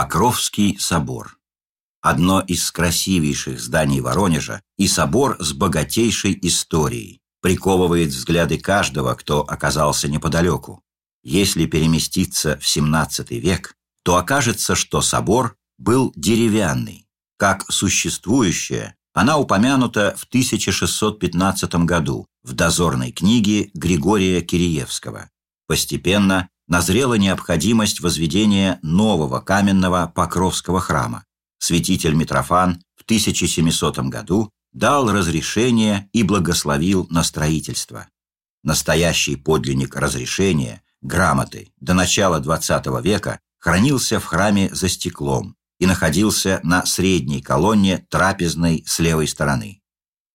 Покровский 0.00 0.78
собор. 0.80 1.36
Одно 2.00 2.40
из 2.40 2.70
красивейших 2.70 3.60
зданий 3.60 4.00
Воронежа 4.00 4.62
и 4.78 4.88
собор 4.88 5.36
с 5.40 5.52
богатейшей 5.52 6.38
историей. 6.40 7.20
Приковывает 7.42 8.08
взгляды 8.08 8.56
каждого, 8.56 9.14
кто 9.14 9.42
оказался 9.42 10.08
неподалеку. 10.08 10.82
Если 11.22 11.66
переместиться 11.66 12.56
в 12.56 12.62
XVII 12.62 13.38
век, 13.40 13.74
то 14.02 14.16
окажется, 14.16 14.74
что 14.74 15.02
собор 15.02 15.58
был 15.76 16.14
деревянный. 16.16 17.06
Как 17.36 17.70
существующая, 17.70 18.96
она 19.12 19.36
упомянута 19.36 20.14
в 20.16 20.24
1615 20.24 21.74
году 21.84 22.26
в 22.42 22.54
дозорной 22.54 23.12
книге 23.12 23.70
Григория 23.74 24.40
Киреевского. 24.40 25.28
Постепенно 25.66 26.48
назрела 26.70 27.14
необходимость 27.14 28.00
возведения 28.00 28.78
нового 28.82 29.40
каменного 29.40 30.10
Покровского 30.14 30.80
храма. 30.80 31.24
Святитель 31.58 32.14
Митрофан 32.14 32.80
в 32.94 33.02
1700 33.02 33.98
году 34.08 34.50
дал 34.72 35.10
разрешение 35.10 36.08
и 36.12 36.22
благословил 36.22 37.08
на 37.10 37.24
строительство. 37.24 38.06
Настоящий 38.62 39.34
подлинник 39.34 39.96
разрешения, 39.96 40.82
грамоты, 41.02 41.72
до 41.80 41.92
начала 41.92 42.40
XX 42.40 43.02
века 43.02 43.40
хранился 43.58 44.20
в 44.20 44.24
храме 44.24 44.72
за 44.72 44.88
стеклом 44.88 45.56
и 45.80 45.86
находился 45.86 46.60
на 46.62 46.86
средней 46.86 47.42
колонне 47.42 48.06
трапезной 48.10 48.84
с 48.86 49.00
левой 49.00 49.26
стороны. 49.26 49.80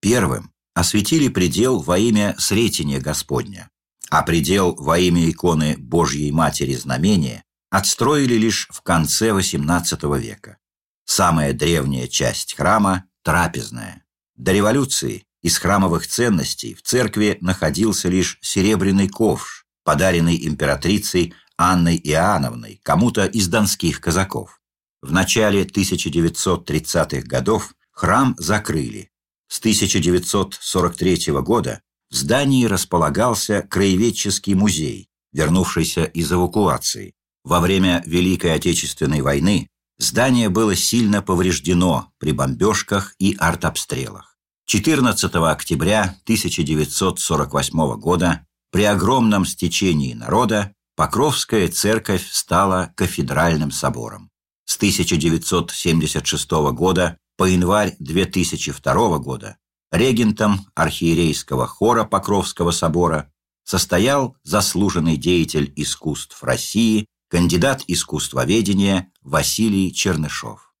Первым 0.00 0.52
осветили 0.74 1.28
предел 1.28 1.80
во 1.80 1.98
имя 1.98 2.34
Сретения 2.38 2.98
Господня, 2.98 3.70
а 4.10 4.22
предел 4.22 4.74
во 4.74 4.98
имя 4.98 5.30
иконы 5.30 5.76
Божьей 5.78 6.32
Матери 6.32 6.74
Знамения 6.74 7.44
отстроили 7.70 8.34
лишь 8.34 8.68
в 8.70 8.82
конце 8.82 9.30
XVIII 9.30 10.18
века. 10.18 10.58
Самая 11.04 11.52
древняя 11.52 12.08
часть 12.08 12.54
храма– 12.54 13.04
трапезная. 13.22 14.04
До 14.34 14.52
революции 14.52 15.24
из 15.42 15.58
храмовых 15.58 16.06
ценностей 16.06 16.74
в 16.74 16.82
церкви 16.82 17.38
находился 17.40 18.08
лишь 18.08 18.38
серебряный 18.40 19.08
ковш, 19.08 19.66
подаренный 19.84 20.46
императрицей 20.46 21.34
Анной 21.56 22.00
Иоанновной 22.02 22.80
кому-то 22.82 23.26
из 23.26 23.48
донских 23.48 24.00
казаков. 24.00 24.60
В 25.02 25.12
начале 25.12 25.64
1930-х 25.64 27.26
годов 27.26 27.74
храм 27.90 28.36
закрыли. 28.38 29.10
С 29.48 29.58
1943 29.58 31.32
года 31.42 31.82
в 32.10 32.14
здании 32.14 32.64
располагался 32.64 33.62
краеведческий 33.62 34.54
музей, 34.54 35.08
вернувшийся 35.32 36.04
из 36.04 36.32
эвакуации. 36.32 37.14
Во 37.44 37.60
время 37.60 38.02
Великой 38.06 38.54
Отечественной 38.54 39.20
войны 39.20 39.68
здание 39.98 40.48
было 40.48 40.76
сильно 40.76 41.20
повреждено 41.20 42.12
при 42.18 42.32
бомбежках 42.32 43.14
и 43.18 43.34
артобстрелах. 43.38 44.31
14 44.72 45.34
октября 45.34 46.16
1948 46.24 47.96
года 48.00 48.46
при 48.70 48.84
огромном 48.84 49.44
стечении 49.44 50.14
народа 50.14 50.72
Покровская 50.96 51.68
церковь 51.68 52.26
стала 52.30 52.90
кафедральным 52.96 53.70
собором. 53.70 54.30
С 54.64 54.76
1976 54.76 56.50
года 56.72 57.18
по 57.36 57.44
январь 57.44 57.96
2002 57.98 59.18
года 59.18 59.58
регентом 59.90 60.66
архиерейского 60.74 61.66
хора 61.66 62.04
Покровского 62.04 62.70
собора 62.70 63.30
состоял 63.64 64.38
заслуженный 64.42 65.18
деятель 65.18 65.70
искусств 65.76 66.42
России, 66.42 67.04
кандидат 67.28 67.84
искусствоведения 67.88 69.12
Василий 69.20 69.92
Чернышов. 69.92 70.72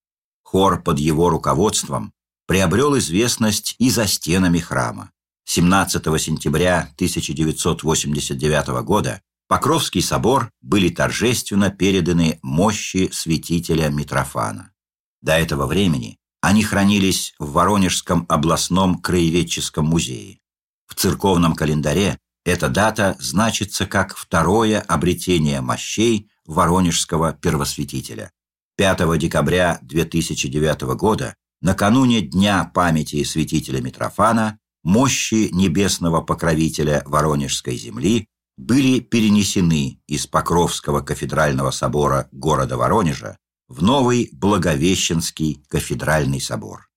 Хор 0.44 0.82
под 0.82 0.98
его 0.98 1.28
руководством 1.28 2.14
приобрел 2.46 2.98
известность 2.98 3.74
и 3.78 3.90
за 3.90 4.06
стенами 4.06 4.58
храма. 4.58 5.10
17 5.44 6.04
сентября 6.20 6.90
1989 6.96 8.84
года 8.84 9.20
Покровский 9.48 10.00
собор 10.00 10.50
были 10.62 10.88
торжественно 10.88 11.70
переданы 11.70 12.38
мощи 12.42 13.10
святителя 13.12 13.90
Митрофана. 13.90 14.72
До 15.20 15.32
этого 15.32 15.66
времени 15.66 16.16
они 16.40 16.64
хранились 16.64 17.34
в 17.38 17.52
Воронежском 17.52 18.24
областном 18.28 19.00
краеведческом 19.00 19.84
музее. 19.84 20.40
В 20.86 20.94
церковном 20.94 21.54
календаре 21.54 22.18
эта 22.44 22.68
дата 22.68 23.16
значится 23.20 23.86
как 23.86 24.16
второе 24.16 24.80
обретение 24.80 25.60
мощей 25.60 26.30
Воронежского 26.46 27.32
первосвятителя. 27.34 28.32
5 28.76 29.18
декабря 29.18 29.78
2009 29.82 30.80
года 30.96 31.36
накануне 31.62 32.20
Дня 32.20 32.70
памяти 32.74 33.24
святителя 33.24 33.80
Митрофана 33.80 34.58
мощи 34.82 35.48
небесного 35.52 36.20
покровителя 36.20 37.02
Воронежской 37.06 37.76
земли 37.76 38.26
были 38.58 39.00
перенесены 39.00 40.00
из 40.06 40.26
Покровского 40.26 41.00
кафедрального 41.00 41.70
собора 41.70 42.28
города 42.32 42.76
Воронежа 42.76 43.38
в 43.68 43.82
новый 43.82 44.28
Благовещенский 44.32 45.64
кафедральный 45.68 46.40
собор. 46.40 46.91